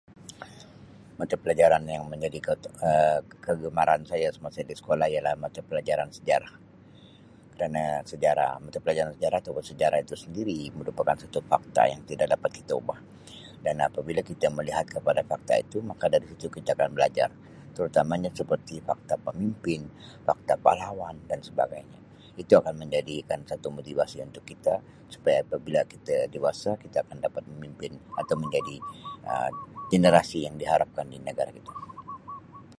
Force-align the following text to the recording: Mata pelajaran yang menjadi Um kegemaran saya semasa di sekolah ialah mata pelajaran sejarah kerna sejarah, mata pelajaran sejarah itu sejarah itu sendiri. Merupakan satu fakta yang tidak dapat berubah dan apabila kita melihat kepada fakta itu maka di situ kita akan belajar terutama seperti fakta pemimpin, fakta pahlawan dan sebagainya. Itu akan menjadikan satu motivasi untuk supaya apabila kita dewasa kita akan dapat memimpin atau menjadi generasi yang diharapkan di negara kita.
Mata 1.19 1.35
pelajaran 1.43 1.83
yang 1.95 2.03
menjadi 2.13 2.39
Um 2.89 3.21
kegemaran 3.45 4.01
saya 4.11 4.27
semasa 4.35 4.61
di 4.69 4.75
sekolah 4.81 5.05
ialah 5.13 5.33
mata 5.43 5.61
pelajaran 5.69 6.09
sejarah 6.17 6.53
kerna 7.57 7.85
sejarah, 8.11 8.51
mata 8.63 8.77
pelajaran 8.83 9.11
sejarah 9.15 9.39
itu 9.43 9.51
sejarah 9.71 9.99
itu 10.05 10.15
sendiri. 10.23 10.59
Merupakan 10.79 11.13
satu 11.21 11.39
fakta 11.51 11.81
yang 11.93 12.01
tidak 12.09 12.27
dapat 12.33 12.49
berubah 12.67 12.97
dan 13.65 13.75
apabila 13.87 14.21
kita 14.29 14.47
melihat 14.57 14.85
kepada 14.95 15.21
fakta 15.29 15.53
itu 15.63 15.77
maka 15.89 16.05
di 16.13 16.25
situ 16.33 16.47
kita 16.55 16.69
akan 16.77 16.89
belajar 16.97 17.29
terutama 17.77 18.13
seperti 18.41 18.75
fakta 18.87 19.15
pemimpin, 19.25 19.81
fakta 20.27 20.53
pahlawan 20.65 21.15
dan 21.29 21.39
sebagainya. 21.49 21.99
Itu 22.41 22.53
akan 22.61 22.75
menjadikan 22.87 23.39
satu 23.49 23.67
motivasi 23.77 24.17
untuk 24.27 24.43
supaya 25.13 25.37
apabila 25.45 25.81
kita 25.93 26.15
dewasa 26.33 26.71
kita 26.83 26.97
akan 27.05 27.17
dapat 27.25 27.43
memimpin 27.51 27.91
atau 28.21 28.35
menjadi 28.43 28.75
generasi 29.93 30.39
yang 30.49 30.55
diharapkan 30.61 31.05
di 31.13 31.17
negara 31.27 31.51
kita. 31.57 31.73